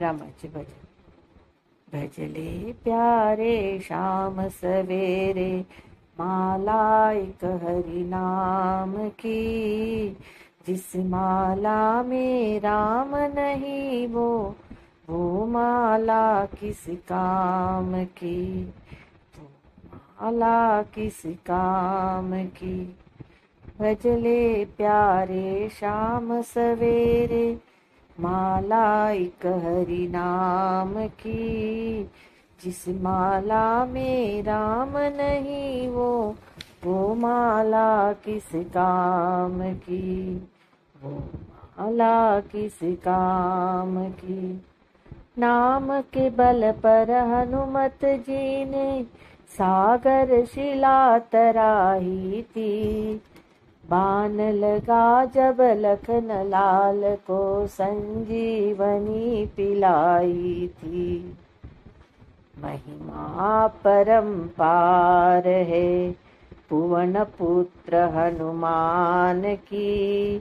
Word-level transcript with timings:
रामाचे 0.00 0.48
भजन 0.48 0.86
भजले 1.92 2.72
प्यारे 2.72 3.80
शाम 3.80 4.48
सवेरे, 4.48 5.64
माला 6.20 7.12
एक 7.12 7.44
हरि 7.44 8.04
नाम 8.04 9.08
की। 9.08 10.10
जिस 10.66 10.96
माला 10.96 12.02
में 12.02 12.60
राम 12.60 13.16
नहीं, 13.16 14.08
वो 14.08 14.56
वो 15.08 15.46
माला 15.46 16.46
किस 16.46 16.86
काम 16.88 18.04
की? 18.04 18.64
वो 19.38 19.48
माला 19.86 20.82
किस 20.82 21.22
काम 21.26 22.44
की? 22.44 22.96
भजले 23.80 24.64
प्यारे 24.64 25.68
शाम 25.68 26.42
सवेरे 26.42 27.69
माला 28.20 29.10
एक 29.10 29.46
हरि 29.46 30.08
नाम 30.10 31.06
की, 31.06 32.04
जिस 32.64 32.88
माला 32.88 33.84
में 33.84 34.42
राम 34.42 34.92
नहीं 34.96 35.88
वो 35.88 36.34
वो 36.84 37.14
माला 37.14 38.12
किस 38.12 38.50
काम 38.54 39.74
की? 39.74 40.36
वो 41.02 41.10
माला 41.10 42.40
किस 42.40 42.78
काम 42.82 44.08
की? 44.08 44.62
नाम 45.38 46.00
के 46.00 46.30
बल 46.30 46.72
पर 46.72 47.10
हनुमत 47.10 47.98
जी 48.04 48.64
ने 48.64 49.06
सागर 49.48 50.44
शिला 50.44 51.18
तराही 51.18 52.42
थी 52.42 53.20
बान 53.90 54.40
लगा 54.40 55.24
जब 55.24 55.56
लखन 55.60 56.44
लाल 56.46 57.16
को 57.16 57.66
संजीवनी 57.66 59.46
पिलाई 59.46 60.70
थी। 60.78 61.38
महिमा 62.62 63.66
परम 63.66 64.38
पार 64.38 65.48
है, 65.48 66.12
पुवन 66.70 67.24
पुत्र 67.24 67.96
हनुमान 67.96 69.42
की, 69.54 70.38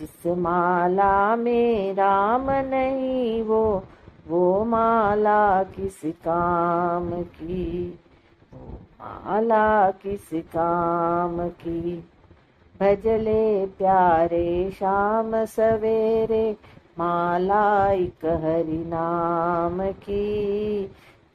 जिस 0.00 0.26
माला 0.26 1.36
में 1.36 1.94
राम 1.94 2.50
नहीं 2.50 3.42
वो 3.42 3.84
वो 4.28 4.64
माला 4.64 5.62
किस 5.62 6.00
काम 6.04 7.22
की? 7.22 7.98
वो 8.54 8.68
माला 9.00 9.90
किस 9.90 10.30
काम 10.34 11.48
की? 11.48 12.08
भजले 12.82 13.66
प्यारे 13.66 14.70
शाम 14.70 15.44
सवेरे 15.44 16.56
माला 16.98 17.92
एक 17.92 18.26
हरि 18.26 18.84
नाम 18.86 19.90
की। 19.90 20.84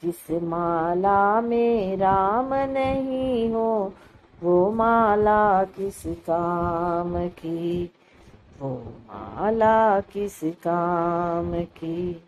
जिस 0.03 0.44
माला 0.44 1.42
में 1.42 1.98
राम 1.98 2.53
नहीं 2.53 3.52
हो, 3.52 3.94
वो 4.44 4.72
माला 4.72 5.64
किस 5.64 6.03
काम 6.08 7.28
की? 7.28 7.92
वो 8.62 8.84
माला 9.12 10.00
किस 10.00 10.40
काम 10.44 11.64
की? 11.64 12.23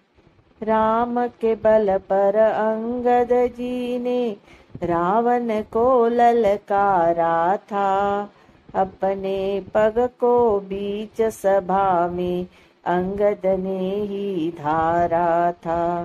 राम 0.64 1.28
के 1.28 1.56
बल 1.56 1.98
पर 1.98 2.36
अंगद 2.36 3.30
जी 3.32 4.00
ने 4.00 4.36
रावण 4.84 5.62
को 5.62 6.08
ललकारा 6.08 7.58
था। 7.58 8.30
अपने 8.76 9.66
पग 9.76 10.10
को 10.20 10.60
बीच 10.60 11.22
सभा 11.22 12.08
में 12.08 12.48
अंगद 12.86 13.42
ने 13.46 13.96
ही 13.96 14.52
धारा 14.52 15.52
था। 15.52 16.04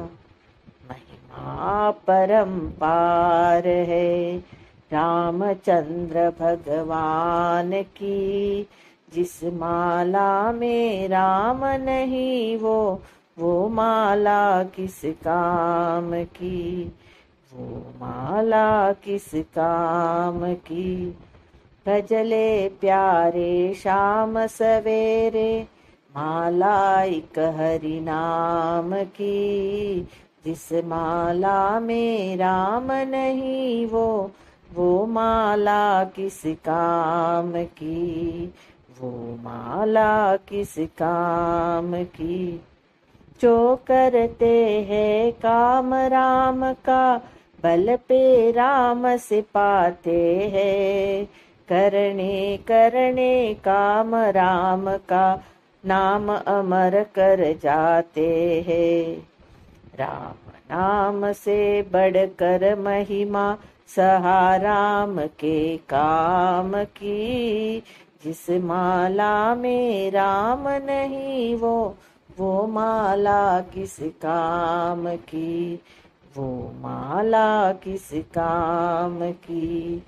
महिमा 0.90 1.90
परम 1.90 2.60
पार 2.60 3.68
है, 3.68 4.38
रामचंद्र 4.92 6.32
भगवान 6.40 7.82
की, 7.82 8.68
जिस 9.14 9.44
माला 9.44 10.52
में 10.52 11.08
राम 11.08 11.64
नहीं 11.64 12.56
वो 12.56 13.02
वो 13.38 13.68
माला 13.68 14.62
किस 14.62 15.00
काम 15.04 16.24
की? 16.24 16.84
वो 17.54 17.92
माला 17.96 18.92
किस 18.92 19.30
काम 19.34 20.54
की? 20.54 21.18
भजले 21.86 22.68
प्यारे 22.68 23.74
शाम 23.74 24.46
सवेरे 24.46 25.66
माला 26.16 27.02
एक 27.02 27.38
हरि 27.38 28.00
नाम 28.00 29.04
की। 29.04 30.08
जिस 30.44 30.72
माला 30.72 31.80
में 31.80 32.36
राम 32.36 32.92
नहीं 32.92 33.86
वो 33.86 34.30
वो 34.74 35.06
माला 35.06 36.04
किस 36.04 36.42
काम 36.46 37.64
की? 37.64 38.54
वो 39.00 39.38
माला 39.40 40.36
किस 40.36 40.74
काम 40.78 42.04
की? 42.04 42.64
जो 43.40 43.76
करते 43.76 44.80
हैं 44.90 45.32
काम 45.32 45.94
राम 45.94 46.72
का, 46.72 47.16
बल 47.62 47.96
पे 47.96 48.50
राम 48.50 49.16
से 49.16 49.40
पाते 49.40 50.50
हैं। 50.54 51.28
करने 51.68 52.56
करने 52.56 53.54
काम 53.54 54.14
राम 54.14 54.96
का, 54.96 55.42
नाम 55.86 56.32
अमर 56.36 57.06
कर 57.14 57.52
जाते 57.62 58.60
हैं। 58.68 59.28
राम 59.98 60.50
नाम 60.70 61.32
से 61.32 61.82
बढ़कर 61.82 62.78
महिमा 62.78 63.58
सहाराम 63.96 65.20
के 65.20 65.76
काम 65.76 66.84
की। 66.84 67.82
जिस 68.24 68.50
माला 68.50 69.54
में 69.54 70.10
राम 70.10 70.68
नहीं 70.68 71.54
वो 71.54 71.96
वो 72.38 72.66
माला 72.66 73.60
किस 73.60 73.96
काम 74.00 75.16
की? 75.16 75.80
वो 76.36 76.72
माला 76.76 77.72
किस 77.72 78.10
काम 78.14 79.30
की? 79.32 80.02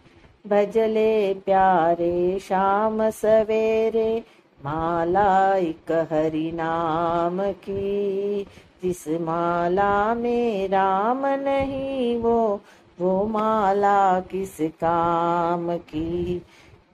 भजले 0.49 1.35
प्यारे 1.35 2.39
शाम 2.39 3.11
सवेरे 3.11 4.25
माला 4.65 5.57
एक 5.57 5.93
हरि 6.13 6.53
नाम 6.55 7.53
की। 7.53 8.47
जिस 8.83 9.09
माला 9.09 10.15
में 10.15 10.69
राम 10.69 11.27
नहीं 11.27 12.19
वो 12.19 12.61
वो 13.01 13.27
माला 13.27 14.21
किस 14.21 14.57
काम 14.61 15.77
की? 15.77 16.43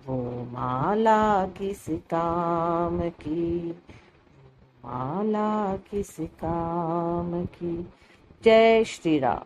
वो 0.06 0.16
माला 0.50 1.46
किस 1.46 1.84
काम 1.88 3.00
की? 3.00 3.70
माला 4.84 5.76
किस 5.76 6.16
काम 6.20 7.44
की? 7.44 7.88
जय 8.44 8.84
श्री 8.84 9.18
राम, 9.18 9.44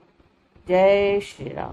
जय 0.68 1.20
श्री 1.20 1.48
राम। 1.48 1.72